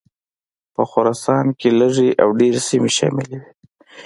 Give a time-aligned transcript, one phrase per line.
[0.73, 3.49] په خراسان کې لږې او ډېرې سیمې شاملي وې.